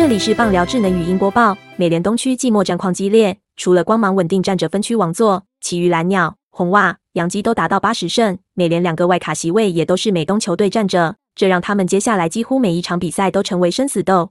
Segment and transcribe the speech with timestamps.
[0.00, 1.54] 这里是棒聊智能语音播报。
[1.76, 8.38] 美联东区季末战况激烈，除了光芒稳定站着分区王座，其余蓝鸟、红袜、洋基都达到八十胜。
[8.54, 14.30] 美联两个外卡席位也都是美东球队站着，这让他们接下来几乎每一场比赛都成为生死斗。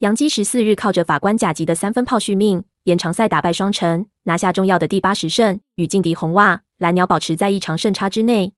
[0.00, 8.52] 洋基十四日靠着法官甲级的三分炮续命，延长赛打败双城，拿下重要的第八十胜，与劲敌红袜、蓝鸟保持在一场胜差之内。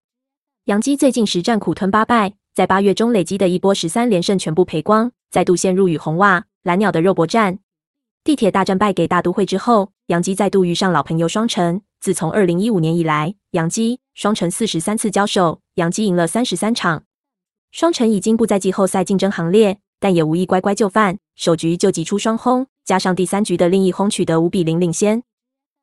[0.64, 7.58] 洋基最近十战苦吞八败，在八月中累积的一波十三连胜全部赔光，再度陷入与红袜、蓝鸟的肉搏战。
[8.22, 11.80] 地铁大战败给大都会之后，杨基再度遇上老朋友双城。
[11.98, 17.04] 自从二零一五年以来，杨基、双城四十三次交手，杨基赢了三十三场。
[17.70, 25.22] 双城已经不在季后赛竞争行列，但也无意乖乖就范，首局就击出双轰，加上第三局的另一轰，取得五比零领先。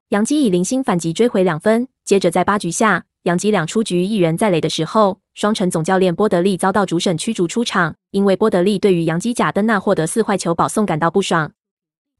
[0.09, 3.05] 杨基以零星反击追回两分，接着在八局下。
[3.23, 11.54] 杨基两出局，一人在垒的时候，双城总教练波德利遭到主审驱逐出场，因为波德利对于杨基贾登纳获得四坏球保送感到不爽。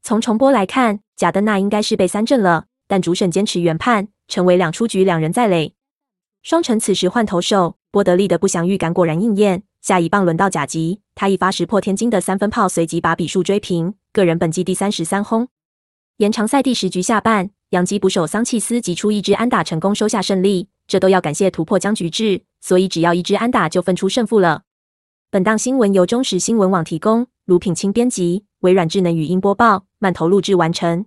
[0.02, 5.74] 从重播来看，贾登纳应该是被三振了，但主审坚持原判，成为两出局，两人在垒。
[6.42, 15.46] 双城此时换投手，波德利的不祥预感果然应验，下一棒轮到贾吉，他一发石破天惊的三分炮，随即把比数追平，个人本季第三十三轰。
[16.16, 20.70] 延长赛第十局下半，杨基捕手桑切斯击出一支安打，成功收下胜利。
[20.86, 24.62] 这都要感谢突破僵局制，所以只要一支安打就分出胜负了。
[25.30, 31.06] 本档新闻由中时新闻网提供，卢品清编辑，微软智能语音播报，慢投录制完成。